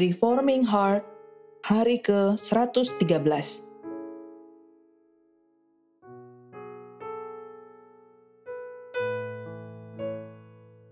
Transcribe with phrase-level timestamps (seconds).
[0.00, 1.04] Reforming Heart,
[1.60, 3.04] hari ke-113.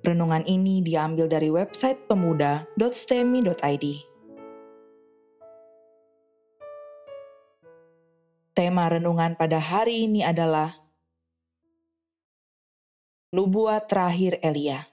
[0.05, 3.87] Renungan ini diambil dari website pemuda.stemi.id.
[8.53, 10.77] Tema renungan pada hari ini adalah
[13.33, 14.85] Nubuat terakhir Elia.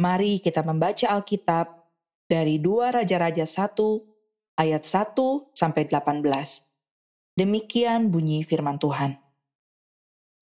[0.00, 1.85] Mari kita membaca Alkitab
[2.26, 6.22] dari 2 Raja-Raja 1 ayat 1 sampai 18.
[7.38, 9.18] Demikian bunyi firman Tuhan.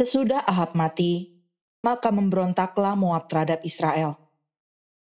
[0.00, 1.38] Sesudah Ahab mati,
[1.84, 4.18] maka memberontaklah Moab terhadap Israel.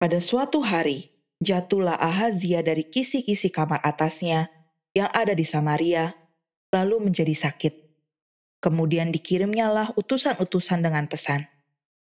[0.00, 1.12] Pada suatu hari,
[1.44, 4.48] jatuhlah Ahazia dari kisi-kisi kamar atasnya
[4.96, 6.16] yang ada di Samaria,
[6.72, 7.74] lalu menjadi sakit.
[8.60, 11.48] Kemudian dikirimnyalah utusan-utusan dengan pesan,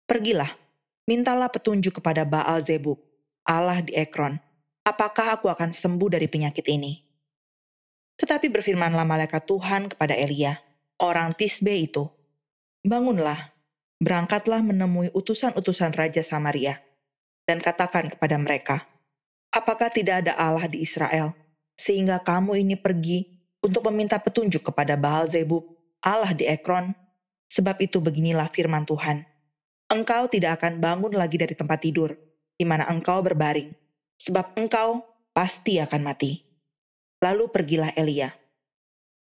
[0.07, 0.55] Pergilah,
[1.11, 3.03] mintalah petunjuk kepada Baal Zebub,
[3.43, 4.39] Allah di Ekron.
[4.87, 7.03] Apakah aku akan sembuh dari penyakit ini?
[8.23, 10.63] Tetapi berfirmanlah malaikat Tuhan kepada Elia,
[11.03, 12.07] orang Tisbe itu,
[12.87, 13.51] Bangunlah,
[13.99, 16.79] berangkatlah menemui utusan-utusan Raja Samaria,
[17.51, 18.87] dan katakan kepada mereka,
[19.51, 21.35] Apakah tidak ada Allah di Israel,
[21.75, 23.27] sehingga kamu ini pergi
[23.59, 25.67] untuk meminta petunjuk kepada Baal Zebub,
[25.99, 26.95] Allah di Ekron?
[27.51, 29.27] Sebab itu beginilah firman Tuhan
[29.87, 32.11] engkau tidak akan bangun lagi dari tempat tidur,
[32.59, 33.71] di mana engkau berbaring,
[34.21, 36.45] sebab engkau pasti akan mati.
[37.21, 38.33] Lalu pergilah Elia.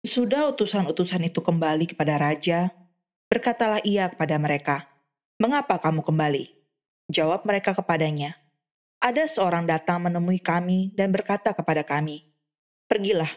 [0.06, 2.72] Sudah utusan-utusan itu kembali kepada raja,
[3.28, 4.88] berkatalah ia kepada mereka,
[5.42, 6.46] "Mengapa kamu kembali?"
[7.12, 8.38] Jawab mereka kepadanya,
[9.02, 12.24] "Ada seorang datang menemui kami dan berkata kepada kami,
[12.88, 13.34] 'Pergilah,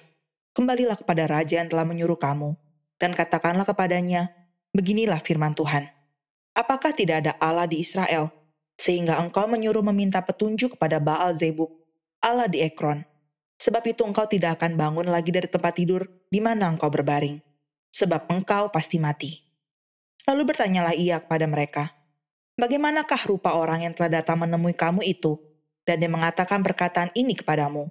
[0.54, 2.54] kembalilah kepada raja yang telah menyuruh kamu,
[3.02, 4.30] dan katakanlah kepadanya,
[4.72, 5.84] Beginilah firman Tuhan:
[6.56, 8.32] Apakah tidak ada Allah di Israel,
[8.82, 11.70] sehingga engkau menyuruh meminta petunjuk kepada Baal Zebub,
[12.18, 13.06] Allah di Ekron?
[13.62, 17.38] Sebab itu engkau tidak akan bangun lagi dari tempat tidur di mana engkau berbaring,
[17.94, 19.38] sebab engkau pasti mati.
[20.26, 21.94] Lalu bertanyalah ia kepada mereka,
[22.52, 25.40] Bagaimanakah rupa orang yang telah datang menemui kamu itu,
[25.88, 27.88] dan dia mengatakan perkataan ini kepadamu?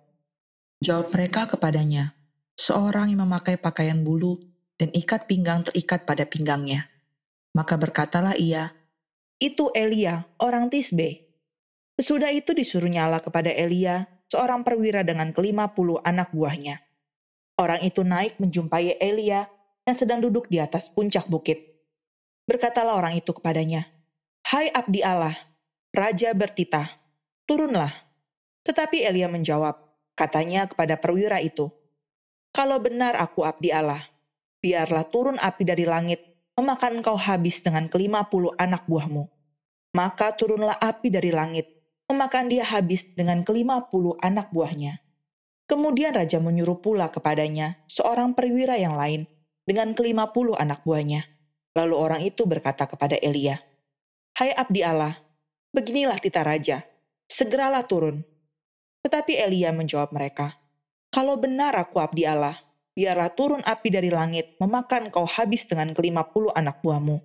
[0.86, 2.14] Jawab mereka kepadanya,
[2.62, 4.38] seorang yang memakai pakaian bulu
[4.78, 6.94] dan ikat pinggang terikat pada pinggangnya.
[7.58, 8.70] Maka berkatalah ia,
[9.42, 11.26] itu Elia, orang Tisbe.
[11.98, 16.78] Sesudah itu disuruh nyala kepada Elia, seorang perwira dengan kelima puluh anak buahnya.
[17.58, 19.50] Orang itu naik menjumpai Elia
[19.84, 21.74] yang sedang duduk di atas puncak bukit.
[22.46, 23.90] Berkatalah orang itu kepadanya,
[24.46, 25.36] Hai abdi Allah,
[25.90, 27.02] Raja bertitah,
[27.50, 27.92] turunlah.
[28.62, 29.78] Tetapi Elia menjawab,
[30.14, 31.74] katanya kepada perwira itu,
[32.54, 34.06] Kalau benar aku abdi Allah,
[34.62, 39.28] biarlah turun api dari langit memakan engkau habis dengan kelima puluh anak buahmu.
[39.92, 41.68] Maka turunlah api dari langit,
[42.08, 45.04] memakan dia habis dengan kelima puluh anak buahnya.
[45.68, 49.28] Kemudian raja menyuruh pula kepadanya seorang perwira yang lain
[49.64, 51.28] dengan kelima puluh anak buahnya.
[51.72, 53.64] Lalu orang itu berkata kepada Elia,
[54.36, 55.16] Hai abdi Allah,
[55.72, 56.84] beginilah tita raja,
[57.32, 58.28] segeralah turun.
[59.08, 60.60] Tetapi Elia menjawab mereka,
[61.12, 62.60] Kalau benar aku abdi Allah,
[62.92, 67.20] biarlah turun api dari langit memakan kau habis dengan kelima puluh anak buahmu.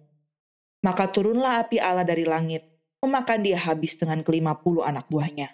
[0.86, 2.62] Maka turunlah api Allah dari langit,
[3.02, 5.50] memakan dia habis dengan kelima puluh anak buahnya.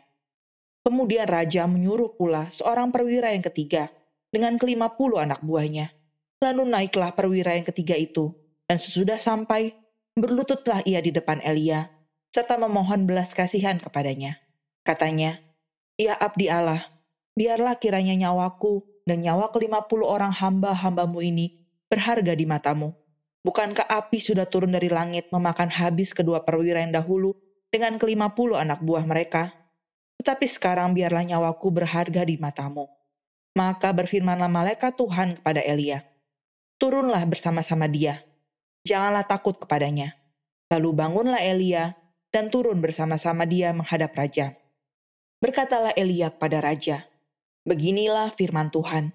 [0.83, 3.89] Kemudian raja menyuruh pula seorang perwira yang ketiga
[4.29, 5.95] dengan kelima puluh anak buahnya.
[6.43, 8.35] Lalu naiklah perwira yang ketiga itu,
[8.67, 9.73] dan sesudah sampai,
[10.19, 11.87] berlututlah ia di depan Elia,
[12.35, 14.43] serta memohon belas kasihan kepadanya.
[14.83, 15.39] Katanya,
[15.95, 16.91] Ya abdi Allah,
[17.39, 22.95] biarlah kiranya nyawaku dan nyawa kelima puluh orang hamba-hambamu ini berharga di matamu.
[23.43, 27.35] Bukankah api sudah turun dari langit memakan habis kedua perwira yang dahulu
[27.69, 29.51] dengan kelima puluh anak buah mereka?
[30.23, 32.87] Tetapi sekarang biarlah nyawaku berharga di matamu.
[33.59, 36.07] Maka berfirmanlah malaikat Tuhan kepada Elia,
[36.83, 38.27] Turunlah bersama-sama dia,
[38.83, 40.19] janganlah takut kepadanya.
[40.67, 41.95] Lalu bangunlah Elia
[42.35, 44.59] dan turun bersama-sama dia menghadap raja.
[45.39, 47.07] Berkatalah Elia kepada raja,
[47.63, 49.15] Beginilah firman Tuhan.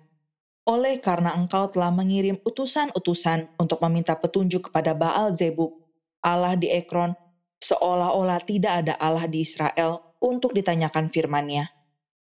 [0.68, 5.76] Oleh karena engkau telah mengirim utusan-utusan untuk meminta petunjuk kepada Baal Zebub,
[6.24, 7.16] Allah di Ekron,
[7.64, 11.72] seolah-olah tidak ada Allah di Israel untuk ditanyakan firman-Nya.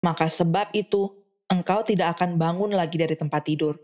[0.03, 1.11] Maka sebab itu,
[1.47, 3.79] engkau tidak akan bangun lagi dari tempat tidur,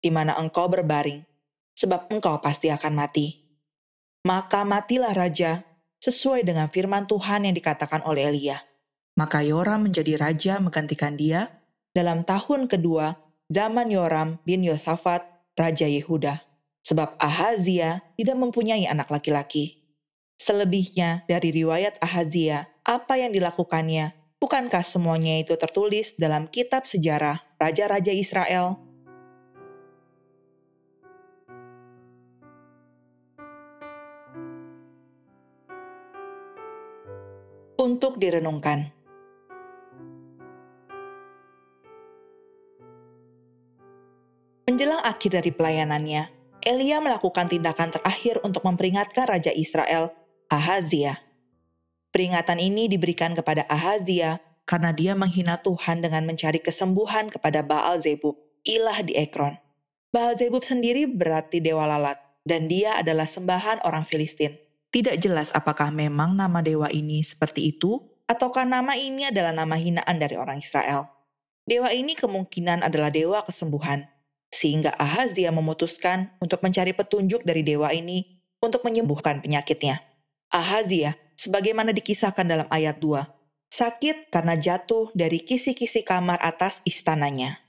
[0.00, 1.24] di mana engkau berbaring,
[1.76, 3.40] sebab engkau pasti akan mati.
[4.28, 5.64] Maka matilah raja,
[6.00, 8.60] sesuai dengan firman Tuhan yang dikatakan oleh Elia.
[9.16, 11.61] Maka Yoram menjadi raja menggantikan dia,
[11.92, 13.20] dalam tahun kedua
[13.52, 15.24] zaman Yoram bin Yosafat,
[15.56, 16.40] Raja Yehuda,
[16.84, 19.84] sebab Ahazia tidak mempunyai anak laki-laki.
[20.40, 28.10] Selebihnya dari riwayat Ahazia, apa yang dilakukannya Bukankah semuanya itu tertulis dalam kitab sejarah Raja-Raja
[28.10, 28.74] Israel?
[37.78, 39.01] Untuk direnungkan.
[44.72, 46.32] Menjelang akhir dari pelayanannya,
[46.64, 50.16] Elia melakukan tindakan terakhir untuk memperingatkan Raja Israel,
[50.48, 51.20] Ahazia.
[52.08, 58.32] Peringatan ini diberikan kepada Ahazia karena dia menghina Tuhan dengan mencari kesembuhan kepada Baal Zebub,
[58.64, 59.60] ilah di Ekron.
[60.08, 64.56] Baal Zebub sendiri berarti dewa lalat, dan dia adalah sembahan orang Filistin.
[64.88, 70.16] Tidak jelas apakah memang nama dewa ini seperti itu, ataukah nama ini adalah nama hinaan
[70.16, 71.12] dari orang Israel.
[71.68, 74.08] Dewa ini kemungkinan adalah dewa kesembuhan,
[74.52, 80.04] sehingga Ahazia memutuskan untuk mencari petunjuk dari dewa ini untuk menyembuhkan penyakitnya.
[80.52, 83.24] Ahazia sebagaimana dikisahkan dalam ayat 2,
[83.72, 87.64] sakit karena jatuh dari kisi-kisi kamar atas istananya.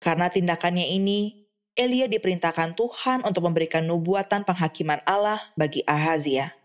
[0.00, 1.44] Karena tindakannya ini,
[1.76, 6.56] Elia diperintahkan Tuhan untuk memberikan nubuatan penghakiman Allah bagi Ahazia.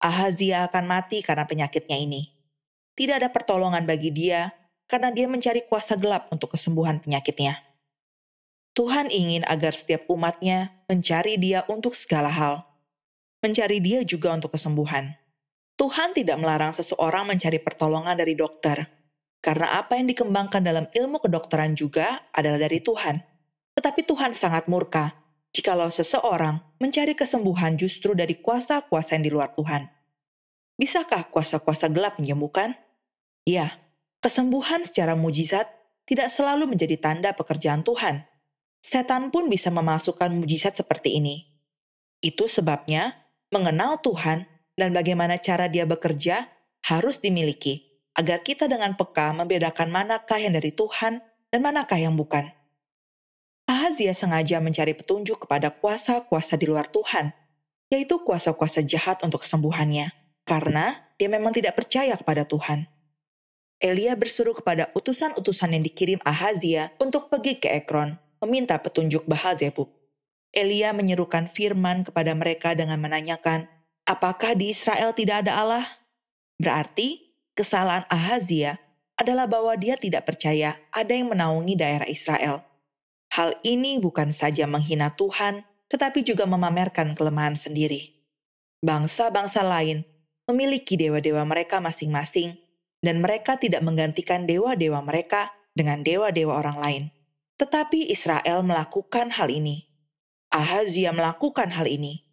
[0.00, 2.32] Ahazia akan mati karena penyakitnya ini.
[2.96, 4.52] Tidak ada pertolongan bagi dia
[4.90, 7.69] karena dia mencari kuasa gelap untuk kesembuhan penyakitnya.
[8.80, 12.64] Tuhan ingin agar setiap umatnya mencari dia untuk segala hal.
[13.44, 15.20] Mencari dia juga untuk kesembuhan.
[15.76, 18.88] Tuhan tidak melarang seseorang mencari pertolongan dari dokter,
[19.44, 23.20] karena apa yang dikembangkan dalam ilmu kedokteran juga adalah dari Tuhan.
[23.76, 25.12] Tetapi Tuhan sangat murka
[25.52, 29.92] jikalau seseorang mencari kesembuhan justru dari kuasa-kuasa yang di luar Tuhan.
[30.80, 32.80] Bisakah kuasa-kuasa gelap menyembuhkan?
[33.44, 33.76] Ya,
[34.24, 35.68] kesembuhan secara mujizat
[36.08, 38.29] tidak selalu menjadi tanda pekerjaan Tuhan.
[38.80, 41.44] Setan pun bisa memasukkan mujizat seperti ini.
[42.20, 43.16] Itu sebabnya
[43.52, 46.48] mengenal Tuhan dan bagaimana cara dia bekerja
[46.84, 47.84] harus dimiliki,
[48.16, 51.20] agar kita dengan peka membedakan manakah yang dari Tuhan
[51.52, 52.48] dan manakah yang bukan.
[53.68, 57.30] Ahazia sengaja mencari petunjuk kepada kuasa-kuasa di luar Tuhan,
[57.92, 60.10] yaitu kuasa-kuasa jahat untuk kesembuhannya,
[60.42, 62.88] karena dia memang tidak percaya kepada Tuhan.
[63.80, 69.88] Elia berseru kepada utusan-utusan yang dikirim Ahazia untuk pergi ke Ekron, meminta petunjuk Bahal Zebub.
[70.50, 73.70] Elia menyerukan firman kepada mereka dengan menanyakan,
[74.08, 75.86] Apakah di Israel tidak ada Allah?
[76.58, 78.82] Berarti kesalahan Ahazia
[79.14, 82.66] adalah bahwa dia tidak percaya ada yang menaungi daerah Israel.
[83.30, 85.62] Hal ini bukan saja menghina Tuhan,
[85.92, 88.18] tetapi juga memamerkan kelemahan sendiri.
[88.82, 90.02] Bangsa-bangsa lain
[90.50, 92.58] memiliki dewa-dewa mereka masing-masing,
[93.04, 97.02] dan mereka tidak menggantikan dewa-dewa mereka dengan dewa-dewa orang lain.
[97.60, 99.84] Tetapi Israel melakukan hal ini.
[100.50, 102.30] Ahazia melakukan hal ini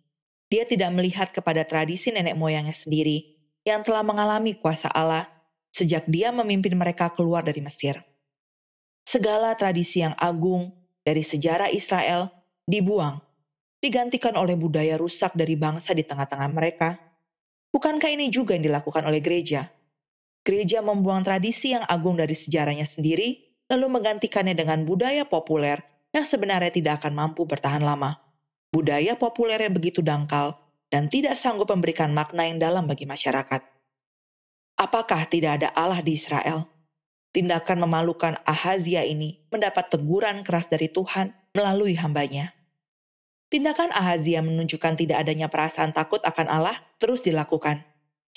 [0.47, 3.35] dia tidak melihat kepada tradisi nenek moyangnya sendiri
[3.67, 5.27] yang telah mengalami kuasa Allah
[5.75, 7.99] sejak dia memimpin mereka keluar dari Mesir.
[9.03, 10.71] Segala tradisi yang agung
[11.03, 12.31] dari sejarah Israel
[12.63, 13.19] dibuang,
[13.83, 16.95] digantikan oleh budaya rusak dari bangsa di tengah-tengah mereka.
[17.71, 19.67] Bukankah ini juga yang dilakukan oleh gereja?
[20.47, 25.83] Gereja membuang tradisi yang agung dari sejarahnya sendiri, lalu menggantikannya dengan budaya populer
[26.15, 28.27] yang sebenarnya tidak akan mampu bertahan lama
[28.71, 30.59] budaya populer yang begitu dangkal
[30.91, 33.61] dan tidak sanggup memberikan makna yang dalam bagi masyarakat.
[34.77, 36.69] Apakah tidak ada Allah di Israel?
[37.33, 42.53] Tindakan memalukan Ahazia ini mendapat teguran keras dari Tuhan melalui hambanya.
[43.47, 47.83] Tindakan Ahazia menunjukkan tidak adanya perasaan takut akan Allah terus dilakukan.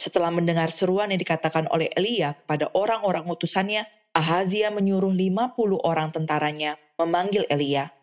[0.00, 6.74] Setelah mendengar seruan yang dikatakan oleh Elia kepada orang-orang utusannya, Ahazia menyuruh 50 orang tentaranya
[6.98, 7.94] memanggil Elia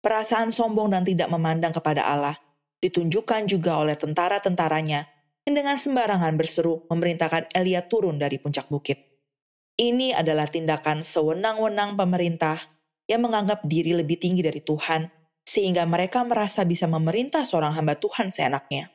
[0.00, 2.40] Perasaan sombong dan tidak memandang kepada Allah
[2.80, 5.04] ditunjukkan juga oleh tentara-tentaranya
[5.44, 8.96] yang dengan sembarangan berseru memerintahkan Elia turun dari puncak bukit.
[9.76, 12.60] Ini adalah tindakan sewenang-wenang pemerintah
[13.04, 15.08] yang menganggap diri lebih tinggi dari Tuhan,
[15.44, 18.92] sehingga mereka merasa bisa memerintah seorang hamba Tuhan seenaknya.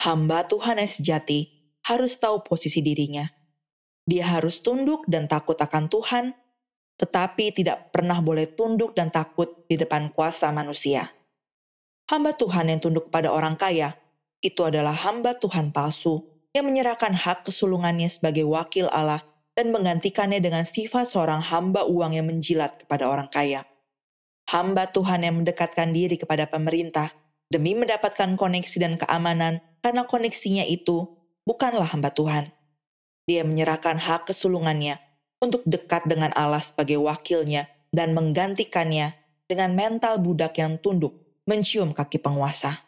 [0.00, 1.48] Hamba Tuhan yang sejati
[1.84, 3.28] harus tahu posisi dirinya.
[4.10, 6.34] Dia harus tunduk dan takut akan Tuhan
[7.00, 11.08] tetapi tidak pernah boleh tunduk dan takut di depan kuasa manusia.
[12.12, 13.96] Hamba Tuhan yang tunduk pada orang kaya,
[14.44, 16.20] itu adalah hamba Tuhan palsu
[16.52, 19.24] yang menyerahkan hak kesulungannya sebagai wakil Allah
[19.56, 23.64] dan menggantikannya dengan sifat seorang hamba uang yang menjilat kepada orang kaya.
[24.52, 27.16] Hamba Tuhan yang mendekatkan diri kepada pemerintah
[27.48, 31.08] demi mendapatkan koneksi dan keamanan karena koneksinya itu
[31.48, 32.52] bukanlah hamba Tuhan.
[33.30, 34.98] Dia menyerahkan hak kesulungannya
[35.38, 39.14] untuk dekat dengan Allah sebagai wakilnya dan menggantikannya
[39.46, 41.14] dengan mental budak yang tunduk
[41.46, 42.82] mencium kaki penguasa.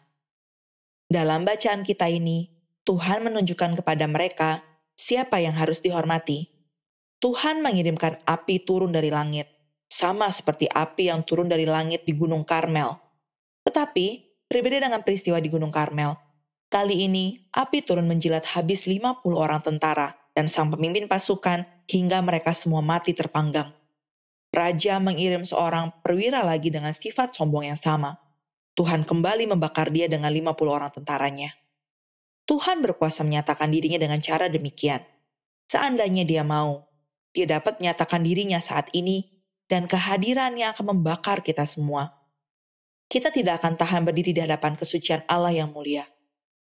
[1.07, 2.51] Dalam bacaan kita ini,
[2.83, 4.67] Tuhan menunjukkan kepada mereka
[4.99, 6.51] siapa yang harus dihormati,
[7.23, 9.47] Tuhan mengirimkan api turun dari langit,
[9.87, 12.99] sama seperti api yang turun dari langit di Gunung Karmel.
[13.63, 14.07] Tetapi,
[14.51, 16.19] berbeda dengan peristiwa di Gunung Karmel,
[16.67, 22.57] kali ini api turun menjilat habis 50 orang tentara dan sang pemimpin pasukan hingga mereka
[22.57, 23.73] semua mati terpanggang.
[24.53, 28.21] Raja mengirim seorang perwira lagi dengan sifat sombong yang sama.
[28.77, 31.53] Tuhan kembali membakar dia dengan 50 orang tentaranya.
[32.45, 35.01] Tuhan berkuasa menyatakan dirinya dengan cara demikian.
[35.73, 36.85] Seandainya dia mau,
[37.33, 39.25] dia dapat menyatakan dirinya saat ini
[39.73, 42.13] dan kehadirannya akan membakar kita semua.
[43.09, 46.05] Kita tidak akan tahan berdiri di hadapan kesucian Allah yang mulia.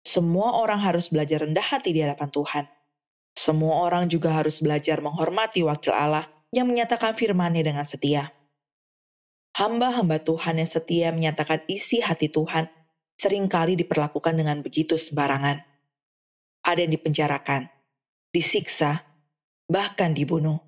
[0.07, 2.65] Semua orang harus belajar rendah hati di hadapan Tuhan.
[3.35, 8.31] Semua orang juga harus belajar menghormati wakil Allah yang menyatakan firman-Nya dengan setia.
[9.55, 12.71] Hamba-hamba Tuhan yang setia menyatakan isi hati Tuhan
[13.19, 15.63] sering kali diperlakukan dengan begitu sembarangan.
[16.67, 17.71] Ada yang dipenjarakan,
[18.35, 19.07] disiksa,
[19.71, 20.59] bahkan dibunuh.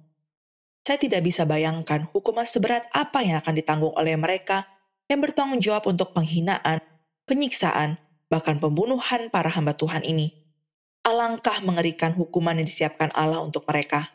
[0.87, 4.71] Saya tidak bisa bayangkan hukuman seberat apa yang akan ditanggung oleh mereka
[5.11, 6.79] yang bertanggung jawab untuk penghinaan,
[7.27, 7.99] penyiksaan,
[8.31, 10.46] bahkan pembunuhan para hamba Tuhan ini.
[11.07, 14.11] Alangkah mengerikan hukuman yang disiapkan Allah untuk mereka.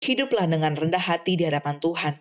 [0.00, 2.16] Hiduplah dengan rendah hati di hadapan Tuhan,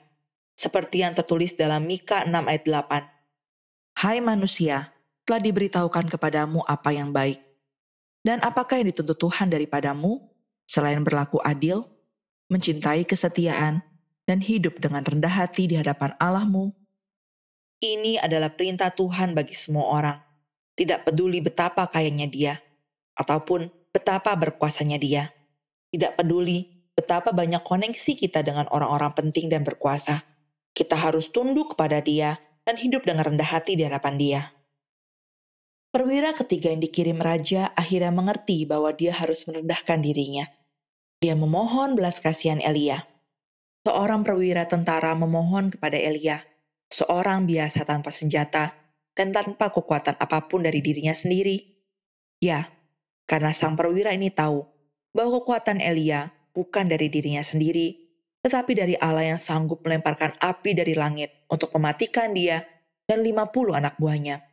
[0.59, 4.03] seperti yang tertulis dalam Mika 6 ayat 8.
[4.03, 4.91] Hai manusia,
[5.23, 7.39] telah diberitahukan kepadamu apa yang baik.
[8.19, 10.27] Dan apakah yang dituntut Tuhan daripadamu?
[10.71, 11.83] selain berlaku adil,
[12.47, 13.83] mencintai kesetiaan,
[14.23, 16.71] dan hidup dengan rendah hati di hadapan Allahmu.
[17.83, 20.17] Ini adalah perintah Tuhan bagi semua orang,
[20.79, 22.55] tidak peduli betapa kayanya dia,
[23.19, 25.35] ataupun betapa berkuasanya dia.
[25.91, 30.23] Tidak peduli betapa banyak koneksi kita dengan orang-orang penting dan berkuasa.
[30.71, 34.41] Kita harus tunduk kepada dia dan hidup dengan rendah hati di hadapan dia.
[35.91, 40.47] Perwira ketiga yang dikirim raja akhirnya mengerti bahwa dia harus merendahkan dirinya
[41.21, 43.05] dia memohon belas kasihan Elia.
[43.85, 46.41] Seorang perwira tentara memohon kepada Elia,
[46.89, 48.73] seorang biasa tanpa senjata
[49.13, 51.61] dan tanpa kekuatan apa pun dari dirinya sendiri.
[52.41, 52.73] Ya,
[53.31, 54.67] karena sang perwira ini tahu
[55.15, 57.95] bahwa kekuatan Elia bukan dari dirinya sendiri,
[58.43, 62.67] tetapi dari Allah yang sanggup melemparkan api dari langit untuk mematikan dia
[63.07, 64.43] dan 50 anak buahnya.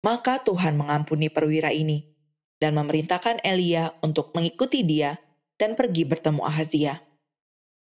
[0.00, 2.08] Maka Tuhan mengampuni perwira ini
[2.56, 5.20] dan memerintahkan Elia untuk mengikuti dia
[5.60, 7.04] dan pergi bertemu Ahazia.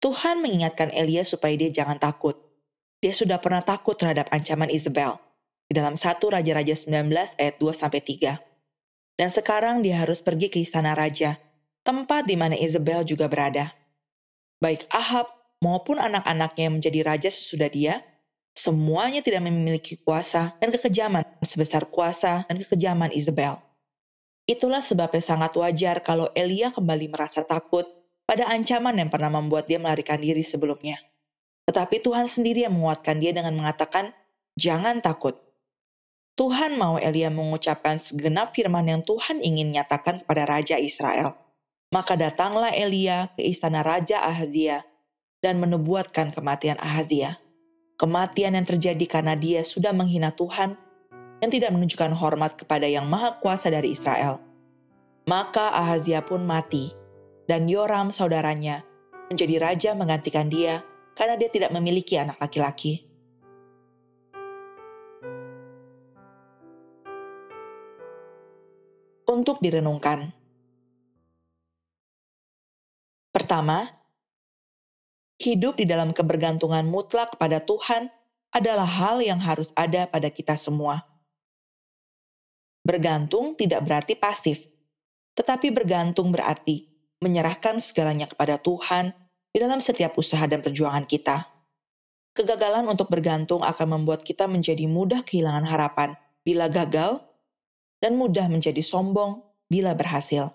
[0.00, 2.40] Tuhan mengingatkan Elia supaya dia jangan takut.
[3.04, 5.20] Dia sudah pernah takut terhadap ancaman Isabel
[5.68, 8.47] di dalam satu Raja-Raja 19 ayat 2-3.
[9.18, 11.42] Dan sekarang dia harus pergi ke istana raja,
[11.82, 13.74] tempat di mana Isabel juga berada.
[14.62, 15.26] Baik Ahab
[15.58, 18.06] maupun anak-anaknya yang menjadi raja sesudah dia,
[18.54, 23.58] semuanya tidak memiliki kuasa dan kekejaman sebesar kuasa dan kekejaman Isabel.
[24.46, 27.84] Itulah sebabnya sangat wajar kalau Elia kembali merasa takut
[28.22, 31.02] pada ancaman yang pernah membuat dia melarikan diri sebelumnya.
[31.68, 34.14] Tetapi Tuhan sendiri yang menguatkan dia dengan mengatakan,
[34.56, 35.47] "Jangan takut."
[36.38, 41.34] Tuhan mau Elia mengucapkan segenap firman yang Tuhan ingin nyatakan kepada Raja Israel.
[41.90, 44.86] Maka datanglah Elia ke istana Raja Ahazia
[45.42, 47.42] dan menubuatkan kematian Ahazia.
[47.98, 50.78] Kematian yang terjadi karena dia sudah menghina Tuhan
[51.42, 54.38] yang tidak menunjukkan hormat kepada Yang Maha Kuasa dari Israel.
[55.26, 56.94] Maka Ahazia pun mati,
[57.50, 58.86] dan Yoram saudaranya
[59.26, 60.86] menjadi raja menggantikan dia
[61.18, 63.07] karena dia tidak memiliki anak laki-laki.
[69.38, 70.34] Untuk direnungkan.
[73.30, 73.86] Pertama,
[75.38, 78.10] hidup di dalam kebergantungan mutlak pada Tuhan
[78.50, 81.06] adalah hal yang harus ada pada kita semua.
[82.82, 84.58] Bergantung tidak berarti pasif,
[85.38, 86.90] tetapi bergantung berarti
[87.22, 89.14] menyerahkan segalanya kepada Tuhan
[89.54, 91.46] di dalam setiap usaha dan perjuangan kita.
[92.34, 97.27] Kegagalan untuk bergantung akan membuat kita menjadi mudah kehilangan harapan bila gagal
[97.98, 100.54] dan mudah menjadi sombong bila berhasil.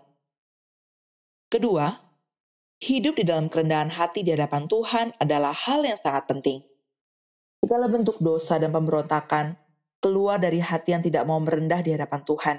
[1.51, 1.93] Kedua,
[2.81, 6.59] hidup di dalam kerendahan hati di hadapan Tuhan adalah hal yang sangat penting.
[7.63, 9.55] Segala bentuk dosa dan pemberontakan
[10.03, 12.57] keluar dari hati yang tidak mau merendah di hadapan Tuhan.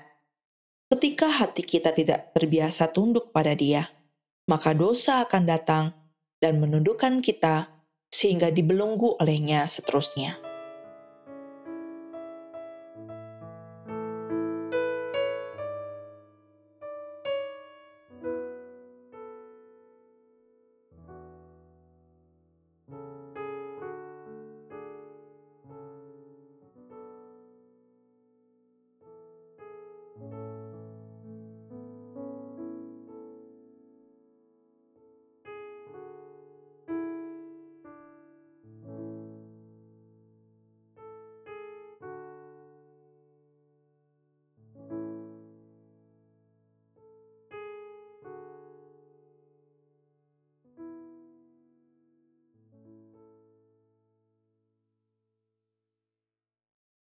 [0.89, 3.85] Ketika hati kita tidak terbiasa tunduk pada Dia,
[4.49, 5.85] maka dosa akan datang
[6.41, 7.69] dan menundukkan kita
[8.15, 10.54] sehingga dibelenggu olehnya seterusnya.